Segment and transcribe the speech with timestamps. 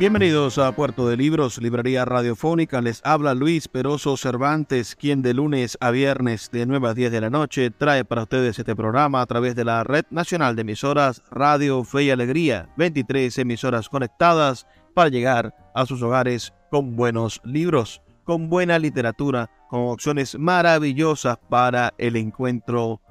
[0.00, 2.80] Bienvenidos a Puerto de Libros, Librería Radiofónica.
[2.80, 7.20] Les habla Luis Peroso Cervantes, quien de lunes a viernes de 9 a 10 de
[7.20, 11.22] la noche trae para ustedes este programa a través de la Red Nacional de Emisoras
[11.30, 12.70] Radio Fe y Alegría.
[12.78, 19.80] 23 emisoras conectadas para llegar a sus hogares con buenos libros, con buena literatura, con
[19.80, 23.02] opciones maravillosas para el encuentro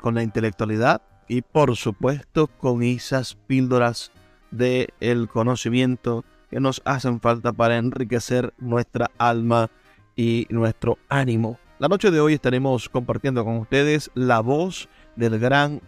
[0.00, 4.12] con la intelectualidad y por supuesto con esas píldoras
[4.50, 9.70] del el conocimiento que nos hacen falta para enriquecer nuestra alma
[10.16, 11.58] y nuestro ánimo.
[11.78, 15.80] La noche de hoy estaremos compartiendo con ustedes la voz del gran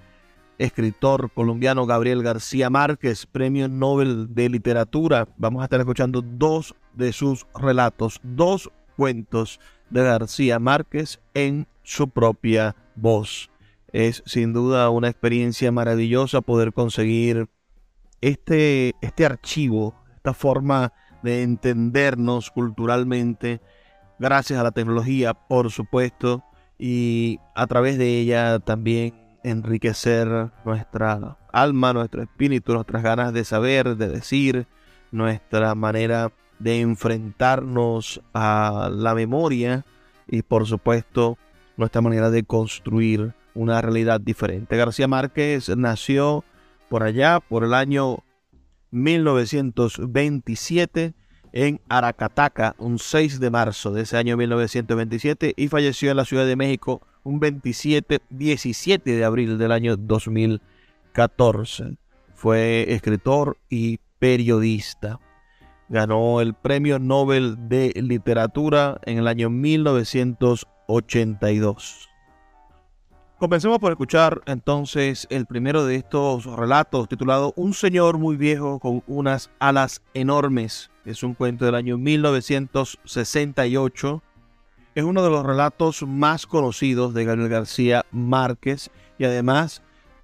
[0.58, 5.26] escritor colombiano Gabriel García Márquez, Premio Nobel de Literatura.
[5.36, 12.08] Vamos a estar escuchando dos de sus relatos, dos cuentos de García Márquez en su
[12.08, 13.50] propia voz.
[13.92, 17.48] Es sin duda una experiencia maravillosa poder conseguir
[18.20, 23.62] este, este archivo esta forma de entendernos culturalmente,
[24.18, 26.44] gracias a la tecnología, por supuesto,
[26.78, 29.14] y a través de ella también
[29.44, 34.66] enriquecer nuestra alma, nuestro espíritu, nuestras ganas de saber, de decir,
[35.10, 39.86] nuestra manera de enfrentarnos a la memoria
[40.28, 41.38] y por supuesto
[41.78, 44.76] nuestra manera de construir una realidad diferente.
[44.76, 46.44] García Márquez nació
[46.90, 48.18] por allá, por el año
[48.90, 51.14] 1927
[51.52, 56.46] en Aracataca, un 6 de marzo de ese año 1927 y falleció en la Ciudad
[56.46, 61.96] de México un 27, 17 de abril del año 2014.
[62.34, 65.18] Fue escritor y periodista.
[65.88, 72.09] Ganó el Premio Nobel de Literatura en el año 1982.
[73.40, 79.02] Comencemos por escuchar entonces el primero de estos relatos titulado Un señor muy viejo con
[79.06, 80.90] unas alas enormes.
[81.06, 84.22] Es un cuento del año 1968.
[84.94, 89.82] Es uno de los relatos más conocidos de Gabriel García Márquez y además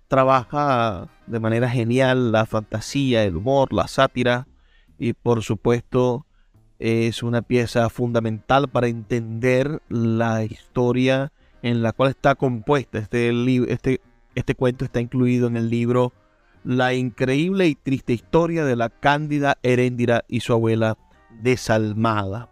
[0.08, 4.46] trabaja de manera genial la fantasía, el humor, la sátira
[4.98, 6.26] y por supuesto
[6.78, 11.32] es una pieza fundamental para entender la historia
[11.66, 12.98] en la cual está compuesta.
[12.98, 13.32] Este,
[13.68, 14.00] este,
[14.36, 16.12] este cuento está incluido en el libro
[16.62, 20.96] La increíble y triste historia de la cándida Heréndira y su abuela
[21.42, 22.48] desalmada.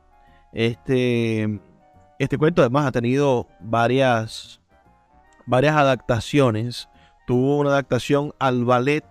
[0.52, 1.60] Este,
[2.18, 4.60] este cuento además ha tenido varias,
[5.46, 6.88] varias adaptaciones.
[7.24, 9.04] Tuvo una adaptación al ballet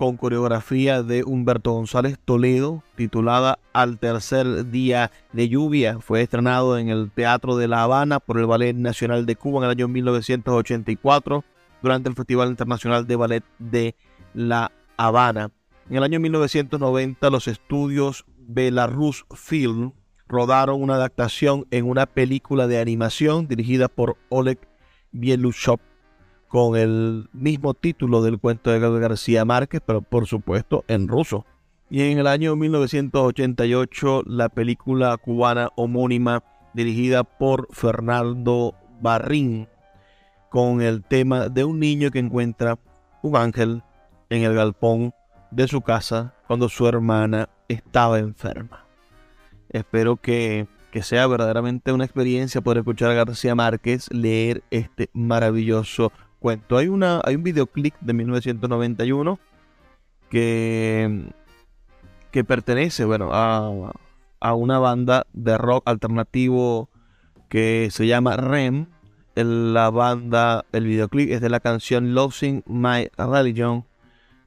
[0.00, 6.00] con coreografía de Humberto González Toledo, titulada Al tercer día de lluvia.
[6.00, 9.64] Fue estrenado en el Teatro de La Habana por el Ballet Nacional de Cuba en
[9.64, 11.44] el año 1984
[11.82, 13.94] durante el Festival Internacional de Ballet de
[14.32, 15.50] La Habana.
[15.90, 19.92] En el año 1990 los estudios Belarus Film
[20.26, 24.66] rodaron una adaptación en una película de animación dirigida por Oleg
[25.12, 25.89] Bielushov
[26.50, 31.46] con el mismo título del cuento de García Márquez, pero por supuesto en ruso.
[31.88, 36.42] Y en el año 1988 la película cubana homónima
[36.74, 39.68] dirigida por Fernando Barrín
[40.50, 42.80] con el tema de un niño que encuentra
[43.22, 43.84] un ángel
[44.28, 45.14] en el galpón
[45.52, 48.86] de su casa cuando su hermana estaba enferma.
[49.68, 56.10] Espero que, que sea verdaderamente una experiencia poder escuchar a García Márquez leer este maravilloso
[56.40, 56.76] cuento.
[56.76, 59.38] Hay, una, hay un videoclip de 1991
[60.28, 61.32] que,
[62.32, 63.92] que pertenece bueno, a,
[64.40, 66.88] a una banda de rock alternativo
[67.48, 68.86] que se llama REM.
[69.36, 73.86] La banda, el videoclip es de la canción Losing My Religion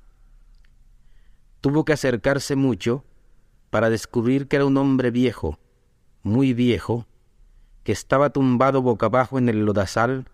[1.61, 3.05] Tuvo que acercarse mucho
[3.71, 5.59] para descubrir que era un hombre viejo,
[6.25, 7.07] muy viejo,
[7.85, 10.27] que estaba tumbado boca abajo en el lodazal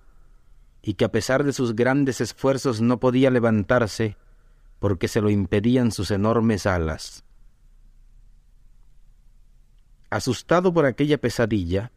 [0.83, 4.17] y que a pesar de sus grandes esfuerzos no podía levantarse
[4.79, 7.25] porque se lo impedían sus enormes alas.
[10.09, 11.93] Asustado por aquella pesadilla,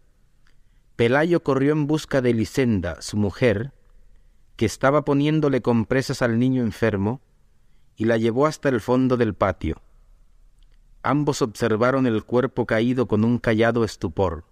[0.96, 3.74] Pelayo corrió en busca de Elisenda, su mujer,
[4.56, 7.22] que estaba poniéndole compresas al niño enfermo,
[7.96, 9.82] y la llevó hasta el fondo del patio.
[11.06, 14.46] Ambos observaron el cuerpo caído con un callado estupor.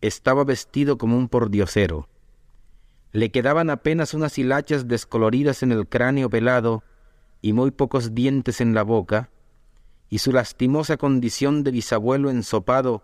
[0.00, 2.08] Estaba vestido como un pordiosero.
[3.12, 6.82] Le quedaban apenas unas hilachas descoloridas en el cráneo pelado
[7.42, 9.28] y muy pocos dientes en la boca,
[10.08, 13.02] y su lastimosa condición de bisabuelo ensopado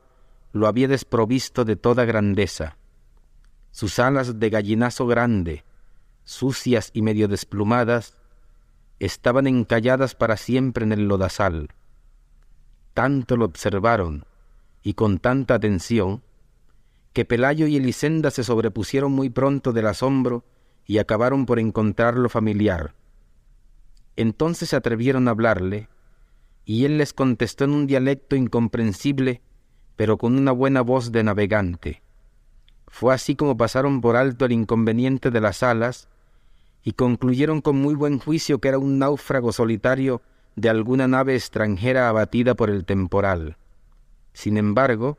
[0.52, 2.78] lo había desprovisto de toda grandeza.
[3.72, 5.64] Sus alas de gallinazo grande,
[6.24, 8.16] sucias y medio desplumadas,
[9.00, 11.68] estaban encalladas para siempre en el lodazal
[12.96, 14.24] tanto lo observaron
[14.82, 16.22] y con tanta atención,
[17.12, 20.44] que Pelayo y Elisenda se sobrepusieron muy pronto del asombro
[20.86, 22.94] y acabaron por encontrarlo familiar.
[24.16, 25.90] Entonces se atrevieron a hablarle,
[26.64, 29.42] y él les contestó en un dialecto incomprensible,
[29.96, 32.02] pero con una buena voz de navegante.
[32.86, 36.08] Fue así como pasaron por alto el inconveniente de las alas,
[36.82, 40.22] y concluyeron con muy buen juicio que era un náufrago solitario
[40.56, 43.58] de alguna nave extranjera abatida por el temporal.
[44.32, 45.18] Sin embargo,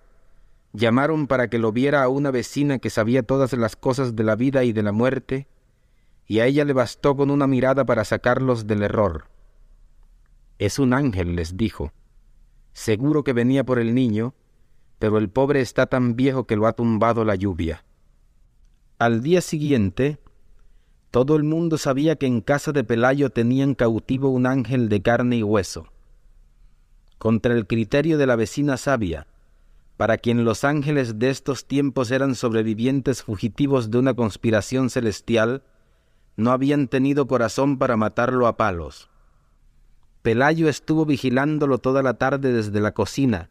[0.74, 4.36] llamaron para que lo viera a una vecina que sabía todas las cosas de la
[4.36, 5.48] vida y de la muerte,
[6.26, 9.30] y a ella le bastó con una mirada para sacarlos del error.
[10.60, 11.94] Es un ángel, les dijo.
[12.74, 14.34] Seguro que venía por el niño,
[15.00, 17.86] pero el pobre está tan viejo que lo ha tumbado la lluvia.
[18.98, 20.20] Al día siguiente,
[21.12, 25.38] todo el mundo sabía que en casa de Pelayo tenían cautivo un ángel de carne
[25.38, 25.88] y hueso.
[27.18, 29.28] Contra el criterio de la vecina sabia,
[29.96, 35.64] para quien los ángeles de estos tiempos eran sobrevivientes fugitivos de una conspiración celestial,
[36.36, 39.10] no habían tenido corazón para matarlo a palos.
[40.22, 43.50] Pelayo estuvo vigilándolo toda la tarde desde la cocina,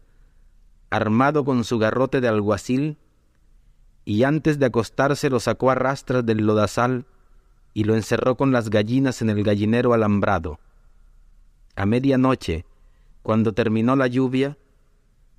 [0.91, 2.99] armado con su garrote de alguacil,
[4.05, 7.07] y antes de acostarse lo sacó a rastras del lodazal
[7.77, 10.59] y lo encerró con las gallinas en el gallinero alambrado.
[11.75, 12.65] A medianoche,
[13.23, 14.57] cuando terminó la lluvia,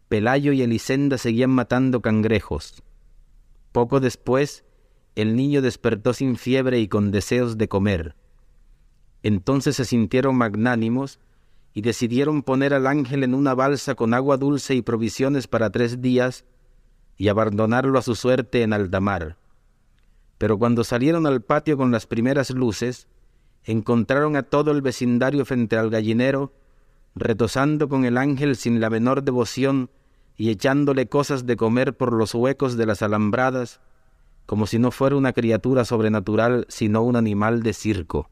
[0.08, 2.84] Pelayo y Elisenda seguían matando cangrejos.
[3.72, 4.66] Poco después,
[5.16, 8.16] el niño despertó sin fiebre y con deseos de comer.
[9.24, 11.20] Entonces se sintieron magnánimos
[11.74, 16.04] y decidieron poner al ángel en una balsa con agua dulce y provisiones para tres
[16.04, 16.46] días
[17.18, 19.38] y abandonarlo a su suerte en Aldamar.
[20.38, 23.08] Pero cuando salieron al patio con las primeras luces,
[23.64, 26.54] encontraron a todo el vecindario frente al gallinero,
[27.16, 29.90] retosando con el ángel sin la menor devoción
[30.36, 33.82] y echándole cosas de comer por los huecos de las alambradas,
[34.46, 38.30] como si no fuera una criatura sobrenatural, sino un animal de circo.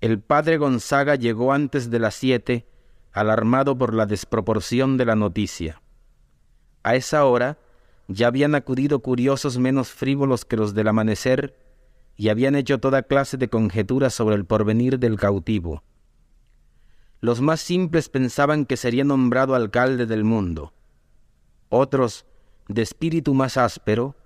[0.00, 2.68] El padre Gonzaga llegó antes de las siete,
[3.12, 5.80] alarmado por la desproporción de la noticia.
[6.82, 7.58] A esa hora,
[8.12, 11.56] ya habían acudido curiosos menos frívolos que los del amanecer
[12.16, 15.82] y habían hecho toda clase de conjeturas sobre el porvenir del cautivo.
[17.20, 20.72] Los más simples pensaban que sería nombrado alcalde del mundo.
[21.68, 22.26] Otros,
[22.68, 24.16] de espíritu más áspero,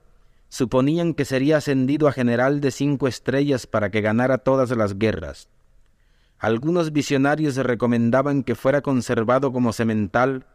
[0.48, 5.48] suponían que sería ascendido a general de cinco estrellas para que ganara todas las guerras.
[6.38, 10.46] Algunos visionarios recomendaban que fuera conservado como semental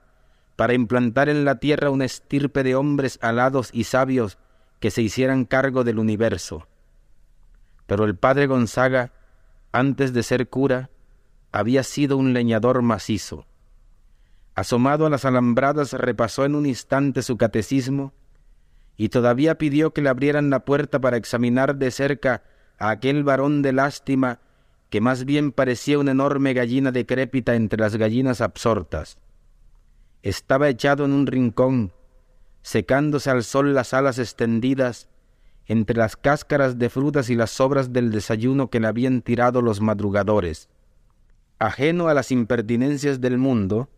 [0.61, 4.37] para implantar en la tierra una estirpe de hombres alados y sabios
[4.79, 6.67] que se hicieran cargo del universo.
[7.87, 9.11] Pero el padre Gonzaga,
[9.71, 10.91] antes de ser cura,
[11.51, 13.47] había sido un leñador macizo.
[14.53, 18.13] Asomado a las alambradas, repasó en un instante su catecismo
[18.97, 22.43] y todavía pidió que le abrieran la puerta para examinar de cerca
[22.77, 24.41] a aquel varón de lástima
[24.91, 29.17] que más bien parecía una enorme gallina decrépita entre las gallinas absortas.
[30.23, 31.93] Estaba echado en un rincón,
[32.61, 35.09] secándose al sol las alas extendidas
[35.65, 39.81] entre las cáscaras de frutas y las sobras del desayuno que le habían tirado los
[39.81, 40.69] madrugadores.
[41.59, 43.89] Ajeno a las impertinencias del mundo,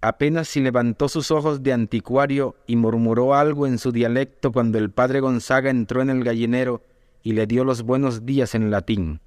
[0.00, 4.90] apenas si levantó sus ojos de anticuario y murmuró algo en su dialecto cuando el
[4.90, 6.82] padre Gonzaga entró en el gallinero
[7.22, 9.20] y le dio los buenos días en latín.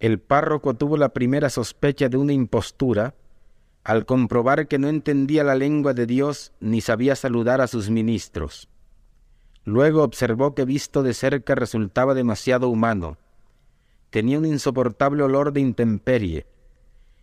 [0.00, 3.14] El párroco tuvo la primera sospecha de una impostura
[3.88, 8.68] al comprobar que no entendía la lengua de Dios ni sabía saludar a sus ministros.
[9.64, 13.16] Luego observó que visto de cerca resultaba demasiado humano.
[14.10, 16.46] Tenía un insoportable olor de intemperie,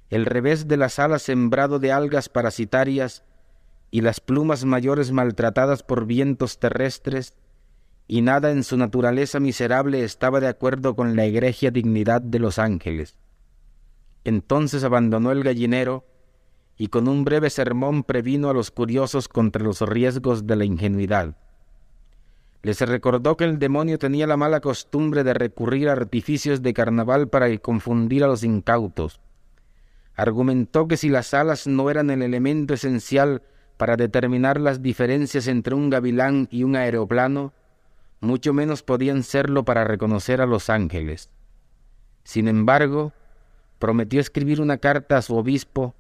[0.10, 3.24] el revés de las alas sembrado de algas parasitarias
[3.92, 7.36] y las plumas mayores maltratadas por vientos terrestres,
[8.08, 12.58] y nada en su naturaleza miserable estaba de acuerdo con la egregia dignidad de los
[12.58, 13.20] ángeles.
[14.24, 16.06] Entonces abandonó el gallinero
[16.78, 21.36] y con un breve sermón previno a los curiosos contra los riesgos de la ingenuidad.
[22.62, 27.30] Les recordó que el demonio tenía la mala costumbre de recurrir a artificios de carnaval
[27.30, 29.22] para confundir a los incautos.
[30.16, 33.44] Argumentó que si las alas no eran el elemento esencial
[33.78, 37.54] para determinar las diferencias entre un gavilán y un aeroplano,
[38.20, 41.30] mucho menos podían serlo para reconocer a los ángeles.
[42.24, 43.14] Sin embargo,
[43.78, 45.94] prometió escribir una carta a su obispo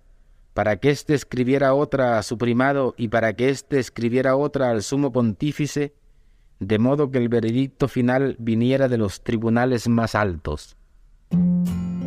[0.55, 4.83] para que éste escribiera otra a su primado y para que éste escribiera otra al
[4.83, 5.93] sumo pontífice,
[6.62, 10.77] de modo que el veredicto final viniera de los tribunales más altos.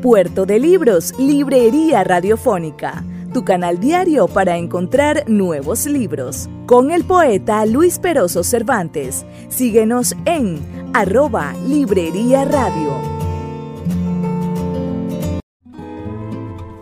[0.00, 6.49] Puerto de Libros, Librería Radiofónica, tu canal diario para encontrar nuevos libros.
[6.64, 9.26] Con el poeta Luis Peroso Cervantes.
[9.50, 13.18] Síguenos en arroba Librería Radio.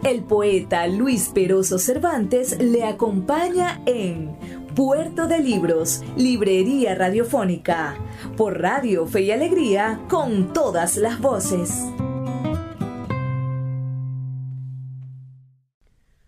[0.07, 4.37] El poeta Luis Peroso Cervantes le acompaña en
[4.77, 7.97] Puerto de Libros, Librería Radiofónica,
[8.37, 11.85] por Radio Fe y Alegría, con todas las voces.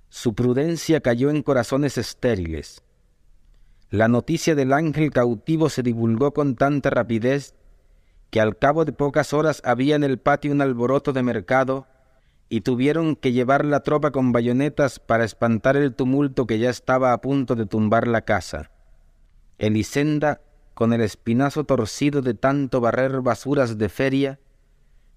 [0.08, 2.82] Su prudencia cayó en corazones estériles.
[3.90, 7.54] La noticia del ángel cautivo se divulgó con tanta rapidez
[8.30, 11.86] que al cabo de pocas horas había en el patio un alboroto de mercado
[12.48, 17.12] y tuvieron que llevar la tropa con bayonetas para espantar el tumulto que ya estaba
[17.12, 18.70] a punto de tumbar la casa.
[19.58, 20.40] Elisenda,
[20.74, 24.38] con el espinazo torcido de tanto barrer basuras de feria,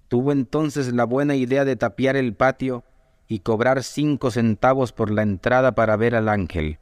[0.07, 2.83] tuvo entonces la buena idea de tapiar el patio
[3.27, 6.79] y cobrar cinco centavos por la entrada para ver al ángel.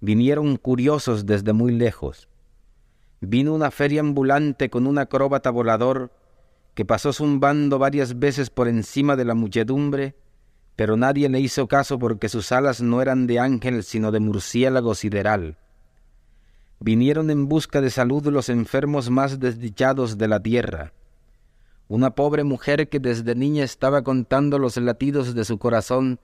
[0.00, 2.28] Vinieron curiosos desde muy lejos.
[3.20, 6.12] Vino una feria ambulante con un acróbata volador
[6.78, 10.14] que pasó zumbando varias veces por encima de la muchedumbre,
[10.76, 14.94] pero nadie le hizo caso porque sus alas no eran de ángel sino de murciélago
[14.94, 15.58] sideral.
[16.78, 20.92] Vinieron en busca de salud los enfermos más desdichados de la tierra.
[21.88, 26.20] Una pobre mujer que desde niña estaba contando los latidos de su corazón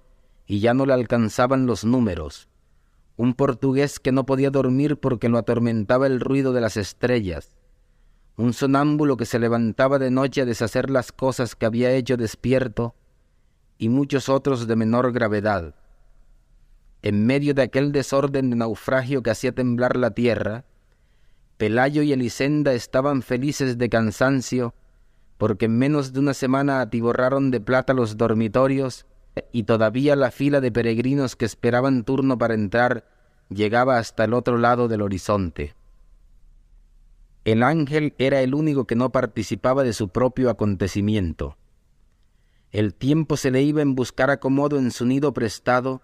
[0.47, 2.49] y ya no le alcanzaban los números,
[3.17, 7.57] un portugués que no podía dormir porque lo atormentaba el ruido de las estrellas,
[8.37, 12.95] un sonámbulo que se levantaba de noche a deshacer las cosas que había hecho despierto,
[13.79, 15.75] y muchos otros de menor gravedad.
[17.03, 20.65] En medio de aquel desorden de naufragio que hacía temblar la tierra,
[21.57, 24.75] Pelayo y Elisenda estaban felices de cansancio
[25.39, 29.07] porque en menos de una semana atiborraron de plata los dormitorios
[29.53, 33.07] y todavía la fila de peregrinos que esperaban turno para entrar
[33.51, 35.75] llegaba hasta el otro lado del horizonte.
[37.45, 41.59] El ángel era el único que no participaba de su propio acontecimiento.
[42.71, 46.01] El tiempo se le iba en buscar acomodo en su nido prestado,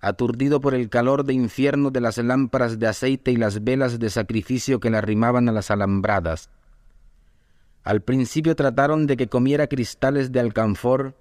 [0.00, 4.10] aturdido por el calor de infierno de las lámparas de aceite y las velas de
[4.10, 6.50] sacrificio que le arrimaban a las alambradas.
[7.84, 11.16] Al principio trataron de que comiera cristales de alcanfor,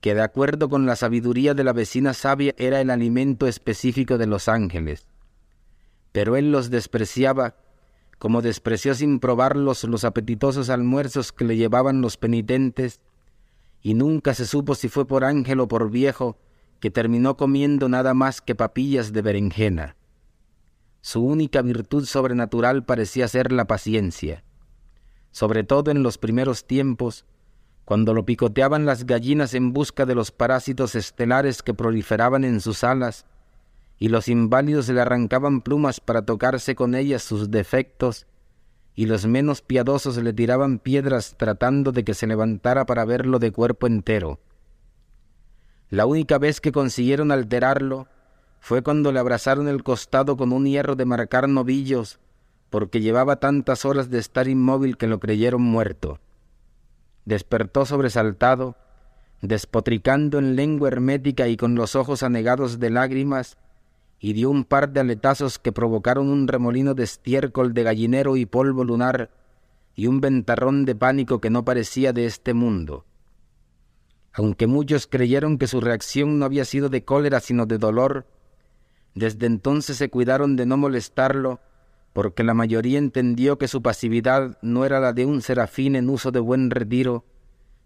[0.00, 4.26] que de acuerdo con la sabiduría de la vecina sabia era el alimento específico de
[4.26, 5.08] los ángeles.
[6.12, 7.56] Pero él los despreciaba
[8.18, 13.00] como despreció sin probarlos los apetitosos almuerzos que le llevaban los penitentes,
[13.82, 16.38] y nunca se supo si fue por ángel o por viejo
[16.80, 19.96] que terminó comiendo nada más que papillas de berenjena.
[21.00, 24.42] Su única virtud sobrenatural parecía ser la paciencia,
[25.30, 27.26] sobre todo en los primeros tiempos,
[27.84, 32.82] cuando lo picoteaban las gallinas en busca de los parásitos estelares que proliferaban en sus
[32.82, 33.26] alas,
[33.98, 38.26] y los inválidos le arrancaban plumas para tocarse con ellas sus defectos,
[38.94, 43.52] y los menos piadosos le tiraban piedras tratando de que se levantara para verlo de
[43.52, 44.40] cuerpo entero.
[45.90, 48.08] La única vez que consiguieron alterarlo
[48.60, 52.18] fue cuando le abrazaron el costado con un hierro de marcar novillos,
[52.70, 56.20] porque llevaba tantas horas de estar inmóvil que lo creyeron muerto
[57.26, 58.76] despertó sobresaltado,
[59.42, 63.58] despotricando en lengua hermética y con los ojos anegados de lágrimas,
[64.18, 68.46] y dio un par de aletazos que provocaron un remolino de estiércol de gallinero y
[68.46, 69.30] polvo lunar,
[69.94, 73.04] y un ventarrón de pánico que no parecía de este mundo.
[74.32, 78.26] Aunque muchos creyeron que su reacción no había sido de cólera sino de dolor,
[79.14, 81.60] desde entonces se cuidaron de no molestarlo
[82.16, 86.30] porque la mayoría entendió que su pasividad no era la de un serafín en uso
[86.30, 87.26] de buen retiro,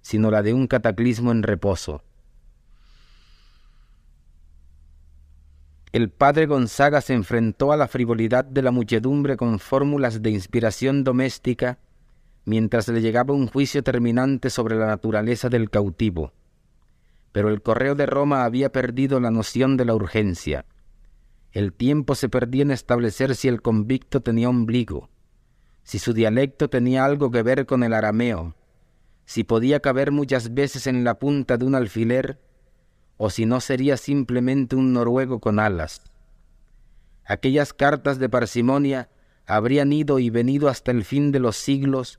[0.03, 2.05] sino la de un cataclismo en reposo.
[5.93, 11.03] El padre Gonzaga se enfrentó a la frivolidad de la muchedumbre con fórmulas de inspiración
[11.03, 11.81] doméstica,
[12.45, 16.33] mientras le llegaba un juicio terminante sobre la naturaleza del cautivo.
[17.33, 20.65] Pero el correo de Roma había perdido la noción de la urgencia.
[21.51, 25.11] El tiempo se perdía en establecer si el convicto tenía ombligo,
[25.83, 28.55] si su dialecto tenía algo que ver con el arameo,
[29.25, 32.41] si podía caber muchas veces en la punta de un alfiler,
[33.23, 36.01] o si no sería simplemente un noruego con alas.
[37.27, 39.11] Aquellas cartas de parsimonia
[39.45, 42.19] habrían ido y venido hasta el fin de los siglos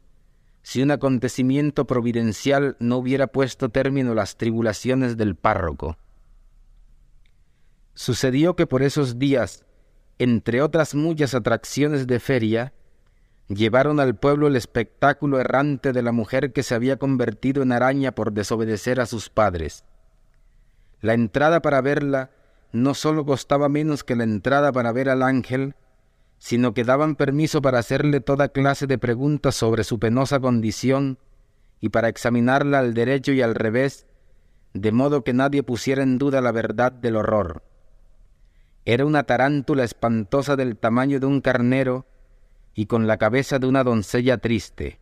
[0.62, 5.98] si un acontecimiento providencial no hubiera puesto término a las tribulaciones del párroco.
[7.96, 9.66] Sucedió que por esos días,
[10.20, 12.74] entre otras muchas atracciones de feria,
[13.48, 18.12] llevaron al pueblo el espectáculo errante de la mujer que se había convertido en araña
[18.12, 19.84] por desobedecer a sus padres.
[21.02, 22.30] La entrada para verla
[22.72, 25.76] no sólo costaba menos que la entrada para ver al ángel,
[26.38, 31.18] sino que daban permiso para hacerle toda clase de preguntas sobre su penosa condición
[31.80, 34.06] y para examinarla al derecho y al revés,
[34.74, 37.64] de modo que nadie pusiera en duda la verdad del horror.
[38.86, 42.06] Era una tarántula espantosa del tamaño de un carnero
[42.74, 45.00] y con la cabeza de una doncella triste.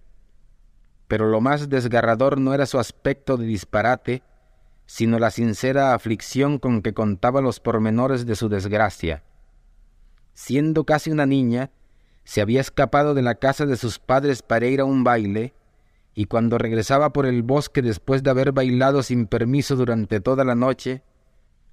[1.08, 4.24] Pero lo más desgarrador no era su aspecto de disparate,
[4.90, 9.22] sino la sincera aflicción con que contaba los pormenores de su desgracia.
[10.34, 11.70] Siendo casi una niña,
[12.24, 15.54] se había escapado de la casa de sus padres para ir a un baile,
[16.16, 20.56] y cuando regresaba por el bosque después de haber bailado sin permiso durante toda la
[20.56, 21.04] noche,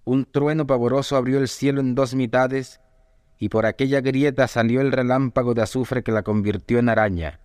[0.05, 2.83] un trueno pavoroso abrió el cielo en dos mitades
[3.39, 7.41] y por aquella grieta salió el relámpago de azufre que la convirtió en araña.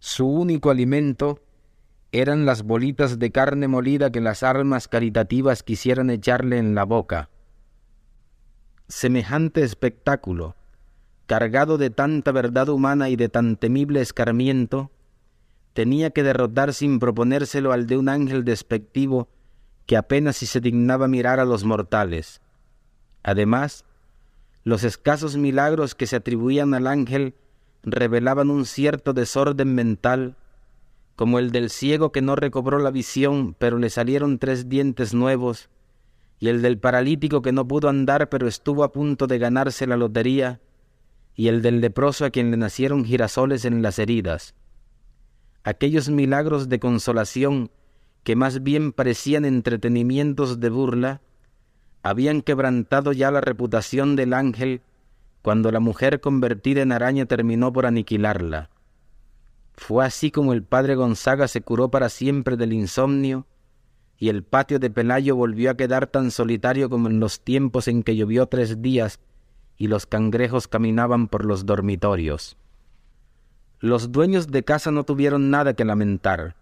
[0.00, 1.40] Su único alimento
[2.12, 7.30] eran las bolitas de carne molida que las armas caritativas quisieran echarle en la boca.
[8.88, 10.56] Semejante espectáculo,
[11.26, 14.90] cargado de tanta verdad humana y de tan temible escarmiento,
[15.72, 19.28] tenía que derrotar sin proponérselo al de un ángel despectivo
[19.86, 22.40] que apenas si se dignaba mirar a los mortales.
[23.22, 23.84] Además,
[24.64, 27.34] los escasos milagros que se atribuían al ángel
[27.82, 30.36] revelaban un cierto desorden mental,
[31.20, 35.68] como el del ciego que no recobró la visión, pero le salieron tres dientes nuevos,
[36.38, 39.98] y el del paralítico que no pudo andar, pero estuvo a punto de ganarse la
[39.98, 40.62] lotería,
[41.34, 44.54] y el del leproso a quien le nacieron girasoles en las heridas.
[45.62, 47.70] Aquellos milagros de consolación
[48.24, 51.20] que más bien parecían entretenimientos de burla,
[52.02, 54.80] habían quebrantado ya la reputación del ángel
[55.42, 58.70] cuando la mujer convertida en araña terminó por aniquilarla.
[59.80, 63.46] Fue así como el padre Gonzaga se curó para siempre del insomnio
[64.18, 68.02] y el patio de Pelayo volvió a quedar tan solitario como en los tiempos en
[68.02, 69.20] que llovió tres días
[69.78, 72.58] y los cangrejos caminaban por los dormitorios.
[73.80, 76.56] Los dueños de casa no tuvieron nada que lamentar.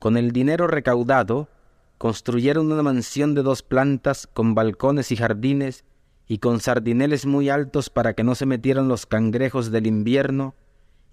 [0.00, 1.48] Con el dinero recaudado,
[1.96, 5.84] construyeron una mansión de dos plantas con balcones y jardines
[6.26, 10.56] y con sardineles muy altos para que no se metieran los cangrejos del invierno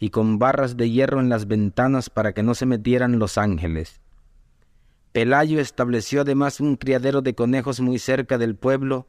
[0.03, 4.01] y con barras de hierro en las ventanas para que no se metieran los ángeles.
[5.13, 9.07] Pelayo estableció además un criadero de conejos muy cerca del pueblo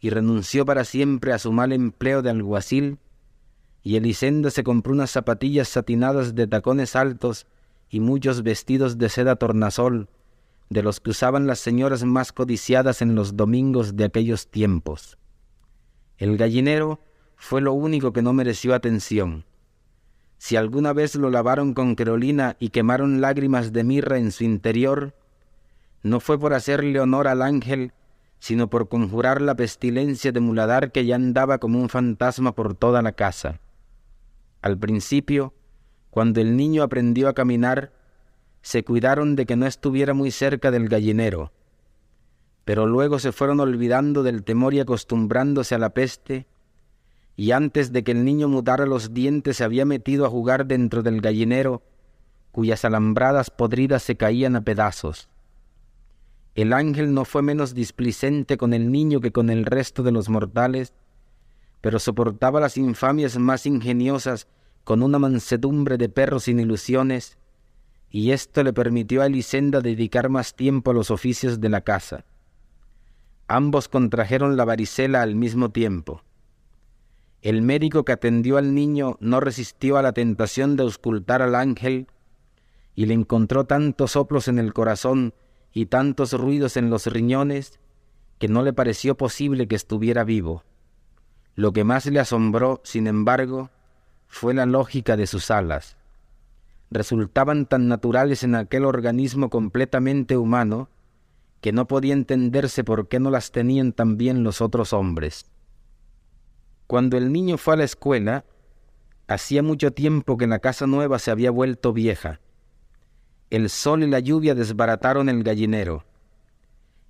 [0.00, 2.96] y renunció para siempre a su mal empleo de alguacil,
[3.82, 7.46] y Elisenda se compró unas zapatillas satinadas de tacones altos
[7.90, 10.08] y muchos vestidos de seda tornasol,
[10.70, 15.18] de los que usaban las señoras más codiciadas en los domingos de aquellos tiempos.
[16.16, 16.98] El gallinero
[17.36, 19.44] fue lo único que no mereció atención.
[20.44, 25.14] Si alguna vez lo lavaron con querolina y quemaron lágrimas de mirra en su interior,
[26.02, 27.94] no fue por hacerle honor al ángel,
[28.40, 33.00] sino por conjurar la pestilencia de muladar que ya andaba como un fantasma por toda
[33.00, 33.62] la casa.
[34.60, 35.54] Al principio,
[36.10, 37.94] cuando el niño aprendió a caminar,
[38.60, 41.52] se cuidaron de que no estuviera muy cerca del gallinero,
[42.66, 46.46] pero luego se fueron olvidando del temor y acostumbrándose a la peste,
[47.36, 51.02] y antes de que el niño mudara los dientes se había metido a jugar dentro
[51.02, 51.82] del gallinero,
[52.52, 55.28] cuyas alambradas podridas se caían a pedazos.
[56.54, 60.28] El ángel no fue menos displicente con el niño que con el resto de los
[60.28, 60.94] mortales,
[61.80, 64.46] pero soportaba las infamias más ingeniosas
[64.84, 67.36] con una mansedumbre de perro sin ilusiones,
[68.08, 72.24] y esto le permitió a Elisenda dedicar más tiempo a los oficios de la casa.
[73.48, 76.22] Ambos contrajeron la varicela al mismo tiempo.
[77.44, 82.06] El médico que atendió al niño no resistió a la tentación de auscultar al ángel
[82.94, 85.34] y le encontró tantos soplos en el corazón
[85.70, 87.78] y tantos ruidos en los riñones
[88.38, 90.64] que no le pareció posible que estuviera vivo.
[91.54, 93.68] Lo que más le asombró, sin embargo,
[94.26, 95.98] fue la lógica de sus alas.
[96.90, 100.88] Resultaban tan naturales en aquel organismo completamente humano
[101.60, 105.50] que no podía entenderse por qué no las tenían también los otros hombres.
[106.86, 108.44] Cuando el niño fue a la escuela,
[109.26, 112.40] hacía mucho tiempo que la casa nueva se había vuelto vieja.
[113.50, 116.04] El sol y la lluvia desbarataron el gallinero.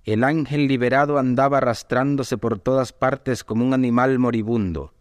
[0.05, 4.93] El ángel liberado andaba arrastrándose por todas partes como un animal moribundo.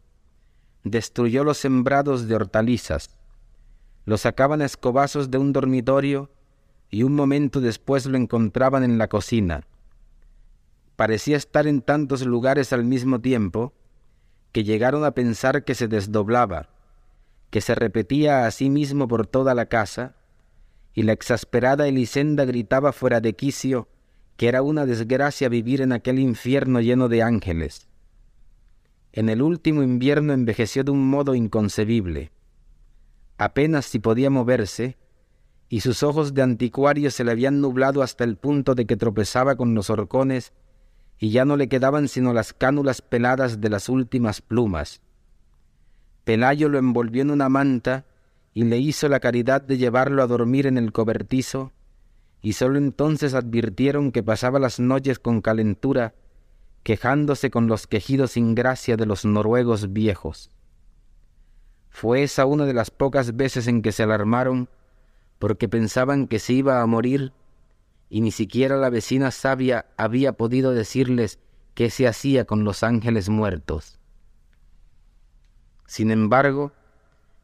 [0.83, 3.11] Destruyó los sembrados de hortalizas.
[4.07, 6.31] Lo sacaban a escobazos de un dormitorio
[6.91, 9.67] y un momento después lo encontraban en la cocina.
[10.97, 13.75] Parecía estar en tantos lugares al mismo tiempo
[14.55, 16.69] que llegaron a pensar que se desdoblaba,
[17.51, 20.15] que se repetía a sí mismo por toda la casa,
[20.93, 23.89] y la exasperada Elisenda gritaba fuera de quicio
[24.37, 27.89] que era una desgracia vivir en aquel infierno lleno de ángeles.
[29.13, 32.31] En el último invierno envejeció de un modo inconcebible.
[33.39, 34.99] Apenas si podía moverse,
[35.69, 39.57] y sus ojos de anticuario se le habían nublado hasta el punto de que tropezaba
[39.57, 40.53] con los horcones
[41.19, 45.01] y ya no le quedaban sino las cánulas peladas de las últimas plumas.
[46.25, 48.05] Pelayo lo envolvió en una manta
[48.53, 51.73] y le hizo la caridad de llevarlo a dormir en el cobertizo,
[52.41, 56.15] y sólo entonces advirtieron que pasaba las noches con calentura,
[56.83, 60.51] quejándose con los quejidos sin gracia de los noruegos viejos.
[61.89, 64.69] Fue esa una de las pocas veces en que se alarmaron
[65.39, 67.33] porque pensaban que se iba a morir
[68.15, 71.41] y ni siquiera la vecina sabia había podido decirles
[71.75, 73.99] qué se hacía con los ángeles muertos.
[75.85, 76.71] Sin embargo,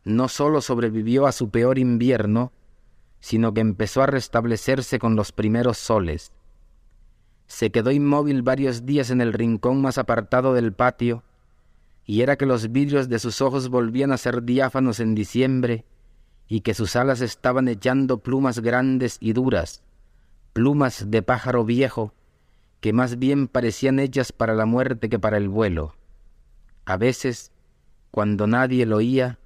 [0.05, 2.53] no sólo sobrevivió a su peor invierno,
[3.19, 6.31] sino que empezó a restablecerse con los primeros soles.
[7.49, 11.25] Se quedó inmóvil varios días en el rincón más apartado del patio,
[12.05, 15.85] y era que los vidrios de sus ojos volvían a ser diáfanos en diciembre,
[16.47, 19.83] y que sus alas estaban echando plumas grandes y duras,
[20.53, 22.13] plumas de pájaro viejo
[22.81, 25.95] que más bien parecían hechas para la muerte que para el vuelo.
[26.87, 27.53] A veces,
[28.11, 29.39] cuando nadie lo oía,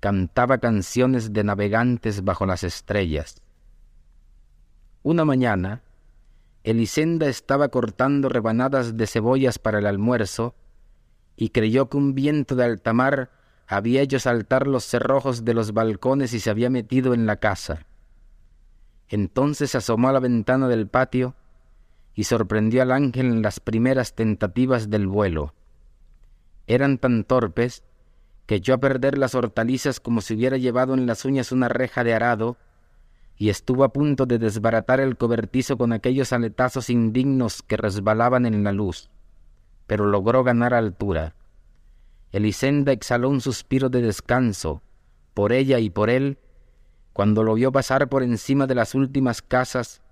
[0.00, 3.42] cantaba canciones de navegantes bajo las estrellas.
[5.02, 5.82] Una mañana,
[6.64, 10.54] Elisenda estaba cortando rebanadas de cebollas para el almuerzo
[11.36, 13.30] y creyó que un viento de altamar
[13.66, 17.86] había hecho saltar los cerrojos de los balcones y se había metido en la casa.
[19.12, 21.34] Entonces asomó a la ventana del patio
[22.14, 25.52] y sorprendió al ángel en las primeras tentativas del vuelo.
[26.66, 27.84] Eran tan torpes
[28.46, 32.04] que echó a perder las hortalizas como si hubiera llevado en las uñas una reja
[32.04, 32.56] de arado
[33.36, 38.64] y estuvo a punto de desbaratar el cobertizo con aquellos aletazos indignos que resbalaban en
[38.64, 39.10] la luz,
[39.86, 41.34] pero logró ganar altura.
[42.30, 44.80] Elisenda exhaló un suspiro de descanso,
[45.34, 46.38] por ella y por él,
[47.12, 50.02] cuando lo vio pasar por encima de las últimas casas,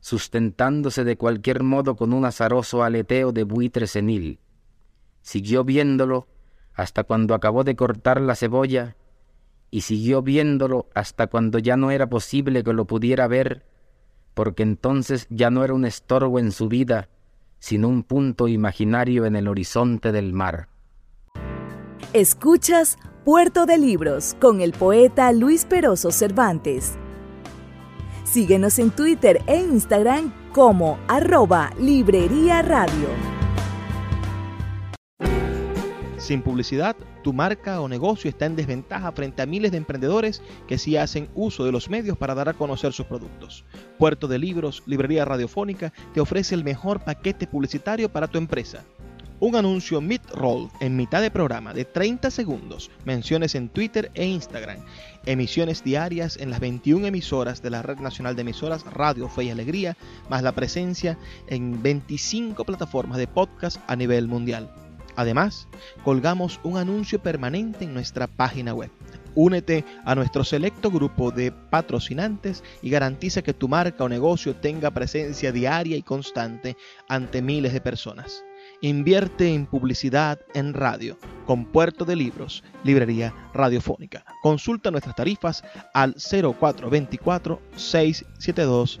[0.00, 4.38] sustentándose de cualquier modo con un azaroso aleteo de buitre senil.
[5.22, 6.28] Siguió viéndolo
[6.74, 8.96] hasta cuando acabó de cortar la cebolla,
[9.70, 13.66] y siguió viéndolo hasta cuando ya no era posible que lo pudiera ver,
[14.34, 17.08] porque entonces ya no era un estorbo en su vida,
[17.58, 20.68] sino un punto imaginario en el horizonte del mar.
[22.12, 26.92] Escuchas Puerto de Libros con el poeta Luis Peroso Cervantes.
[28.22, 33.08] Síguenos en Twitter e Instagram como arroba Librería Radio.
[36.18, 40.76] Sin publicidad, tu marca o negocio está en desventaja frente a miles de emprendedores que
[40.76, 43.64] sí hacen uso de los medios para dar a conocer sus productos.
[43.98, 48.84] Puerto de Libros, Librería Radiofónica, te ofrece el mejor paquete publicitario para tu empresa
[49.40, 54.78] un anuncio mid-roll en mitad de programa de 30 segundos, menciones en Twitter e Instagram,
[55.26, 59.50] emisiones diarias en las 21 emisoras de la Red Nacional de Emisoras Radio Fe y
[59.50, 59.96] Alegría,
[60.28, 61.18] más la presencia
[61.48, 64.70] en 25 plataformas de podcast a nivel mundial.
[65.16, 65.68] Además,
[66.02, 68.90] colgamos un anuncio permanente en nuestra página web.
[69.36, 74.92] Únete a nuestro selecto grupo de patrocinantes y garantiza que tu marca o negocio tenga
[74.92, 76.76] presencia diaria y constante
[77.08, 78.44] ante miles de personas.
[78.84, 81.16] Invierte en publicidad en radio.
[81.46, 84.26] Con Puerto de Libros, Librería Radiofónica.
[84.42, 89.00] Consulta nuestras tarifas al 0424 672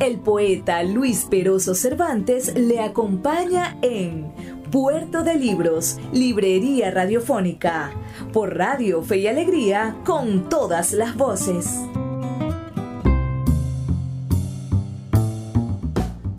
[0.00, 4.32] El poeta Luis Peroso Cervantes le acompaña en
[4.72, 7.92] Puerto de Libros, Librería Radiofónica,
[8.32, 11.68] por Radio Fe y Alegría, con todas las voces.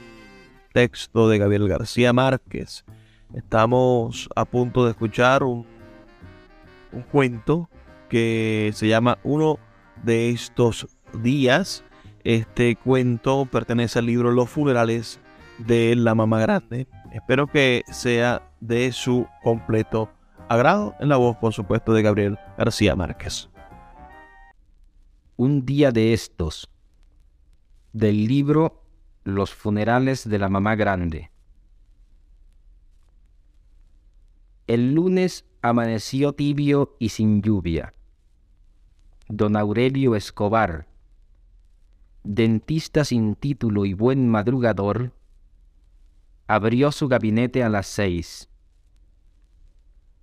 [0.72, 2.85] texto de Gabriel García Márquez.
[3.35, 5.66] Estamos a punto de escuchar un,
[6.92, 7.68] un cuento
[8.09, 9.59] que se llama Uno
[10.02, 10.88] de estos
[11.22, 11.85] días.
[12.24, 15.18] Este cuento pertenece al libro Los funerales
[15.59, 20.11] de la mamá grande Espero que sea de su completo
[20.48, 23.50] agrado en la voz, por supuesto, de Gabriel García Márquez.
[25.44, 26.70] Un día de estos,
[27.92, 28.85] del libro
[29.24, 31.33] Los funerales de la mamá grande.
[34.68, 37.92] El lunes amaneció tibio y sin lluvia.
[39.26, 40.87] Don Aurelio Escobar,
[42.22, 45.12] dentista sin título y buen madrugador,
[46.46, 48.48] abrió su gabinete a las seis.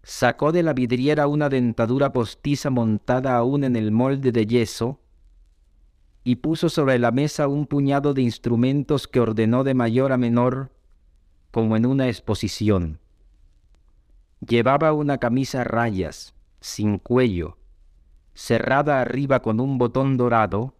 [0.01, 5.01] Sacó de la vidriera una dentadura postiza montada aún en el molde de yeso
[6.23, 10.71] y puso sobre la mesa un puñado de instrumentos que ordenó de mayor a menor
[11.51, 12.99] como en una exposición.
[14.47, 17.57] Llevaba una camisa a rayas, sin cuello,
[18.33, 20.75] cerrada arriba con un botón dorado,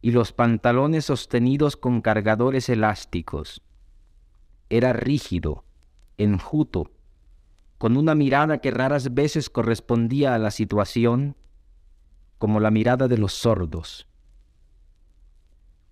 [0.00, 3.62] y los pantalones sostenidos con cargadores elásticos
[4.70, 5.64] era rígido,
[6.18, 6.90] enjuto,
[7.78, 11.36] con una mirada que raras veces correspondía a la situación,
[12.38, 14.08] como la mirada de los sordos.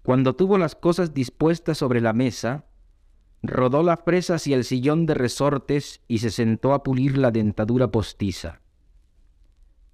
[0.03, 2.65] Cuando tuvo las cosas dispuestas sobre la mesa,
[3.43, 7.89] rodó la fresa hacia el sillón de resortes y se sentó a pulir la dentadura
[7.89, 8.61] postiza.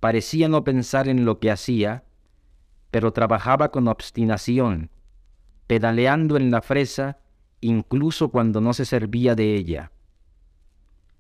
[0.00, 2.04] Parecía no pensar en lo que hacía,
[2.90, 4.90] pero trabajaba con obstinación,
[5.66, 7.18] pedaleando en la fresa
[7.60, 9.92] incluso cuando no se servía de ella.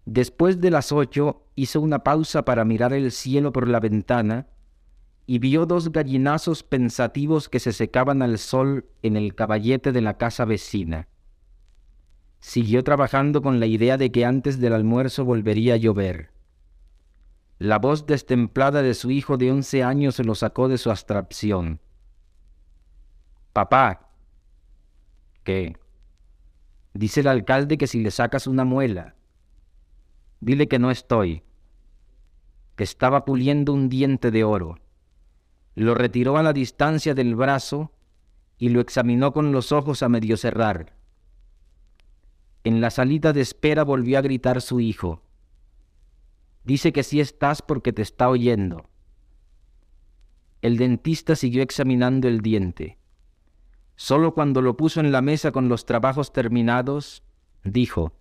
[0.06, 4.46] Después de las ocho hizo una pausa para mirar el cielo por la ventana
[5.30, 10.16] y vio dos gallinazos pensativos que se secaban al sol en el caballete de la
[10.16, 11.06] casa vecina.
[12.40, 16.30] Siguió trabajando con la idea de que antes del almuerzo volvería a llover.
[17.58, 21.78] La voz destemplada de su hijo de once años se lo sacó de su abstracción.
[23.52, 24.08] Papá.
[25.44, 25.76] ¿Qué?
[26.94, 29.14] Dice el alcalde que si le sacas una muela,
[30.40, 31.42] dile que no estoy,
[32.76, 34.78] que estaba puliendo un diente de oro.
[35.78, 37.92] Lo retiró a la distancia del brazo
[38.58, 40.96] y lo examinó con los ojos a medio cerrar.
[42.64, 45.22] En la salida de espera volvió a gritar su hijo.
[46.64, 48.90] Dice que sí estás porque te está oyendo.
[50.62, 52.98] El dentista siguió examinando el diente.
[53.94, 57.22] Solo cuando lo puso en la mesa con los trabajos terminados,
[57.62, 58.14] dijo,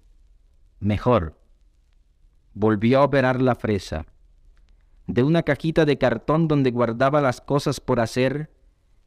[0.79, 1.39] mejor.
[2.53, 4.05] Volvió a operar la fresa.
[5.07, 8.51] De una cajita de cartón donde guardaba las cosas por hacer,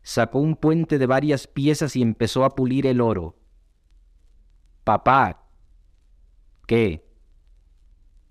[0.03, 3.37] sacó un puente de varias piezas y empezó a pulir el oro.
[4.83, 5.45] Papá.
[6.67, 7.07] ¿Qué?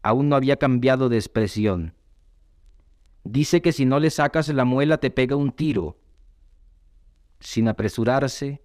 [0.02, 1.94] Aún no había cambiado de expresión.
[3.24, 6.00] Dice que si no le sacas la muela te pega un tiro.
[7.40, 8.64] Sin apresurarse,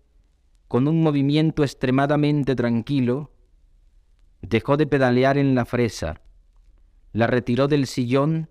[0.67, 3.33] con un movimiento extremadamente tranquilo,
[4.40, 6.23] dejó de pedalear en la fresa,
[7.12, 8.49] la retiró del sillón